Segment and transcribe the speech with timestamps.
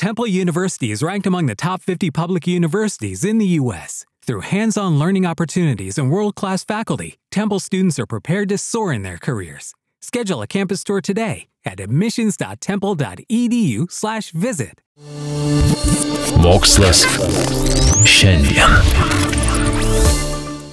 [0.00, 4.06] Temple University is ranked among the top 50 public universities in the U.S.
[4.24, 8.94] Through hands on learning opportunities and world class faculty, Temple students are prepared to soar
[8.94, 9.74] in their careers.
[10.00, 14.80] Schedule a campus tour today at admissions.temple.edu/slash visit.
[16.40, 17.04] Mokslas
[18.00, 18.72] šiandien.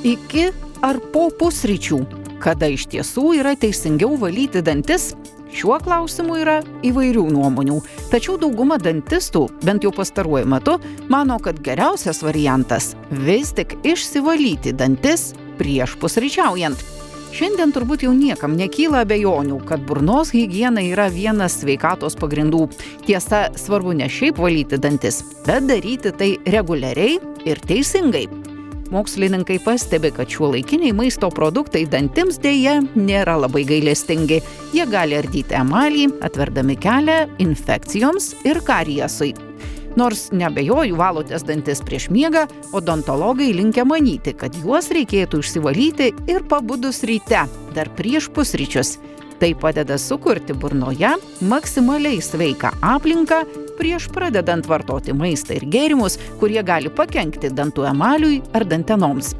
[0.00, 0.48] Iki
[0.80, 2.00] ar po pusryčių,
[2.40, 5.12] kada iš tiesų yra teisingiau valyti dantis?
[5.50, 7.80] Šiuo klausimu yra įvairių nuomonių,
[8.12, 10.76] tačiau dauguma dantistų, bent jau pastaruoju metu,
[11.10, 16.86] mano, kad geriausias variantas vis tik išsivalyti dantis prieš pusryčiaujant.
[17.30, 22.64] Šiandien turbūt jau niekam nekyla abejonių, kad burnos hygiena yra vienas sveikatos pagrindų.
[23.06, 28.26] Tiesa, svarbu ne šiaip valyti dantis, bet daryti tai reguliariai ir teisingai.
[28.90, 34.40] Mokslininkai pastebi, kad šiuo laikiniai maisto produktai dantims dėje nėra labai gailestingi.
[34.74, 39.30] Jie gali ardyti emalį, atverdami kelią infekcijoms ir kariesui.
[39.98, 47.02] Nors nebejoju valotės dantis prieš miegą, odontologai linkia manyti, kad juos reikėtų išsivalyti ir pabudus
[47.06, 48.96] ryte, dar prieš pusryčius.
[49.40, 51.14] Tai padeda sukurti burnoje
[51.48, 53.40] maksimaliai sveiką aplinką
[53.78, 59.32] prieš pradedant vartoti maistą ir gėrimus, kurie gali pakengti dantų emaliui ar dantenoms.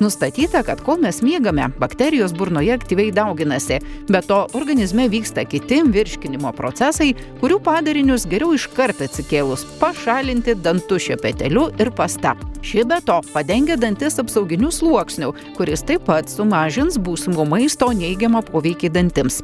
[0.00, 3.78] Nustatyta, kad kol mes miegame, bakterijos burnoje aktyviai dauginasi,
[4.08, 11.68] bet to organizme vyksta kiti virškinimo procesai, kurių padarinius geriau iškart atsikėlus pašalinti dantų šepeteliu
[11.78, 12.34] ir pasta.
[12.64, 18.90] Ši be to padengia dantis apsauginiu sluoksniu, kuris taip pat sumažins būsimo maisto neigiamą poveikį
[18.98, 19.42] dantims.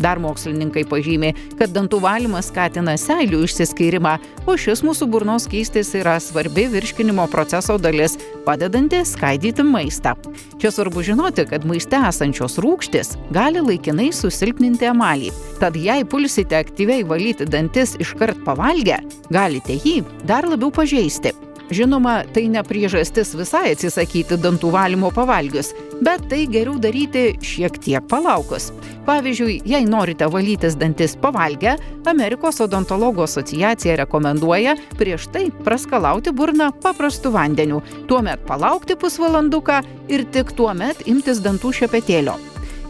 [0.00, 4.16] Dar mokslininkai pažymė, kad dantų valymas skatina seilių išsiskairimą,
[4.48, 10.16] o šis mūsų burnos keistis yra svarbi virškinimo proceso dalis, padedanti skaidyti maistą.
[10.60, 15.30] Čia svarbu žinoti, kad maiste esančios rūkštis gali laikinai susilpninti emalį.
[15.60, 21.36] Tad jei pulsite aktyviai valyti dantis iškart pavalgę, galite jį dar labiau pažeisti.
[21.70, 25.70] Žinoma, tai ne priežastis visai atsisakyti dantų valymo pavalgius,
[26.02, 28.72] bet tai geriau daryti šiek tiek palaukus.
[29.06, 31.76] Pavyzdžiui, jei norite valytis dantis pavalgę,
[32.10, 39.80] Amerikos odontologų asociacija rekomenduoja prieš tai praskalauti burną paprastu vandeniu, tuomet palaukti pusvalanduką
[40.10, 42.34] ir tik tuomet imtis dantų šepetėlio.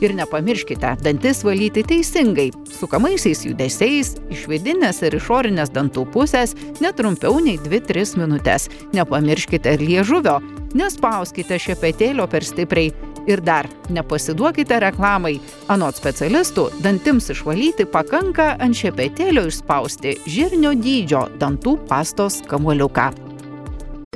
[0.00, 7.60] Ir nepamirškite dantis valyti teisingai, sukamaisiais judesiais, iš vidinės ir išorinės dantų pusės netrumpiau nei
[7.60, 8.70] 2-3 minutės.
[8.96, 10.38] Nepamirškite ir liežuvio,
[10.72, 12.94] nespauskite šepetėlio per stipriai.
[13.28, 15.36] Ir dar nepasiduokite reklamai.
[15.68, 23.29] Anot specialistų, dantims išvalyti pakanka ant šepetėlio išspausti žirnio dydžio dantų pastos kamuoliuką.